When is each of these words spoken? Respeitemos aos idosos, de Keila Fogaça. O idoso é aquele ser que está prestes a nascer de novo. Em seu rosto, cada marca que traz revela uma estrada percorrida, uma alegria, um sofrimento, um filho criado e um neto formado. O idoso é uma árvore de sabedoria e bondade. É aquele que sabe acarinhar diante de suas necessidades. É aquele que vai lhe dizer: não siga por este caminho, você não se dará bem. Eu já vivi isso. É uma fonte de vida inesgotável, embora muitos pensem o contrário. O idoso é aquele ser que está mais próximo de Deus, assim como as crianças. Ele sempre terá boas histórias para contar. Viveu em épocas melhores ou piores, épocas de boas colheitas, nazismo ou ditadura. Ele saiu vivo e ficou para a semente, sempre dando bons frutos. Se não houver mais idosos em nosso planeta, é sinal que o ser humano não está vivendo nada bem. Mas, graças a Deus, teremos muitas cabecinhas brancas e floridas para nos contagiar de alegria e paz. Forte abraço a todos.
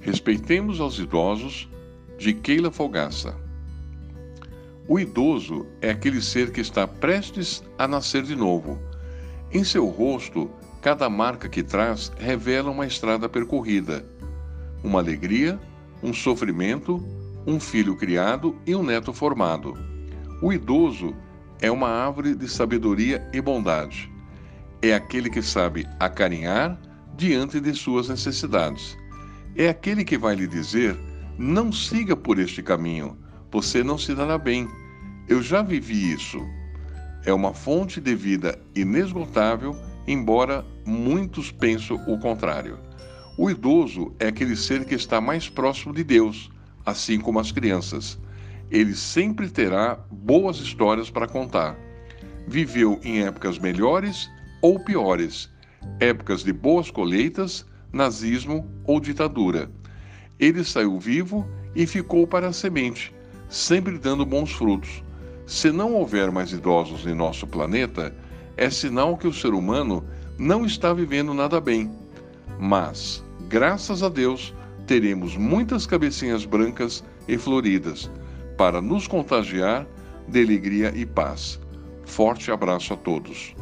Respeitemos 0.00 0.80
aos 0.80 0.98
idosos, 0.98 1.68
de 2.18 2.32
Keila 2.32 2.70
Fogaça. 2.70 3.36
O 4.88 4.98
idoso 4.98 5.66
é 5.80 5.90
aquele 5.90 6.20
ser 6.20 6.50
que 6.50 6.60
está 6.60 6.86
prestes 6.86 7.62
a 7.76 7.86
nascer 7.86 8.22
de 8.22 8.34
novo. 8.34 8.78
Em 9.52 9.62
seu 9.62 9.86
rosto, 9.86 10.50
cada 10.80 11.08
marca 11.08 11.48
que 11.48 11.62
traz 11.62 12.10
revela 12.18 12.70
uma 12.70 12.86
estrada 12.86 13.28
percorrida, 13.28 14.04
uma 14.82 14.98
alegria, 14.98 15.60
um 16.02 16.12
sofrimento, 16.12 17.04
um 17.46 17.60
filho 17.60 17.96
criado 17.96 18.56
e 18.66 18.74
um 18.74 18.82
neto 18.82 19.12
formado. 19.12 19.76
O 20.42 20.52
idoso 20.52 21.14
é 21.60 21.70
uma 21.70 21.88
árvore 21.88 22.34
de 22.34 22.48
sabedoria 22.48 23.28
e 23.32 23.40
bondade. 23.40 24.10
É 24.80 24.94
aquele 24.94 25.28
que 25.28 25.42
sabe 25.42 25.86
acarinhar 25.98 26.80
diante 27.16 27.60
de 27.60 27.74
suas 27.74 28.08
necessidades. 28.08 28.96
É 29.58 29.68
aquele 29.68 30.04
que 30.04 30.16
vai 30.16 30.36
lhe 30.36 30.46
dizer: 30.46 30.96
não 31.36 31.72
siga 31.72 32.16
por 32.16 32.38
este 32.38 32.62
caminho, 32.62 33.18
você 33.50 33.82
não 33.82 33.98
se 33.98 34.14
dará 34.14 34.38
bem. 34.38 34.68
Eu 35.28 35.42
já 35.42 35.62
vivi 35.62 36.12
isso. 36.12 36.40
É 37.24 37.32
uma 37.32 37.52
fonte 37.52 38.00
de 38.00 38.14
vida 38.14 38.56
inesgotável, 38.72 39.76
embora 40.06 40.64
muitos 40.86 41.50
pensem 41.50 42.00
o 42.06 42.16
contrário. 42.20 42.78
O 43.36 43.50
idoso 43.50 44.14
é 44.20 44.28
aquele 44.28 44.54
ser 44.54 44.84
que 44.84 44.94
está 44.94 45.20
mais 45.20 45.48
próximo 45.48 45.92
de 45.92 46.04
Deus, 46.04 46.48
assim 46.86 47.20
como 47.20 47.40
as 47.40 47.50
crianças. 47.50 48.16
Ele 48.70 48.94
sempre 48.94 49.48
terá 49.48 49.98
boas 50.08 50.58
histórias 50.58 51.10
para 51.10 51.26
contar. 51.26 51.76
Viveu 52.46 53.00
em 53.02 53.24
épocas 53.24 53.58
melhores 53.58 54.30
ou 54.62 54.78
piores, 54.78 55.50
épocas 55.98 56.44
de 56.44 56.52
boas 56.52 56.92
colheitas, 56.92 57.66
nazismo 57.92 58.68
ou 58.84 59.00
ditadura. 59.00 59.70
Ele 60.38 60.62
saiu 60.64 60.98
vivo 60.98 61.46
e 61.74 61.86
ficou 61.86 62.26
para 62.26 62.48
a 62.48 62.52
semente, 62.52 63.14
sempre 63.48 63.98
dando 63.98 64.24
bons 64.24 64.52
frutos. 64.52 65.02
Se 65.46 65.70
não 65.70 65.94
houver 65.94 66.30
mais 66.30 66.52
idosos 66.52 67.06
em 67.06 67.14
nosso 67.14 67.46
planeta, 67.46 68.14
é 68.56 68.68
sinal 68.68 69.16
que 69.16 69.26
o 69.26 69.32
ser 69.32 69.54
humano 69.54 70.04
não 70.38 70.64
está 70.64 70.92
vivendo 70.92 71.32
nada 71.32 71.60
bem. 71.60 71.90
Mas, 72.58 73.24
graças 73.48 74.02
a 74.02 74.08
Deus, 74.08 74.54
teremos 74.86 75.36
muitas 75.36 75.86
cabecinhas 75.86 76.44
brancas 76.44 77.04
e 77.26 77.38
floridas 77.38 78.10
para 78.56 78.80
nos 78.80 79.06
contagiar 79.06 79.86
de 80.26 80.42
alegria 80.42 80.92
e 80.94 81.06
paz. 81.06 81.60
Forte 82.04 82.50
abraço 82.50 82.94
a 82.94 82.96
todos. 82.96 83.54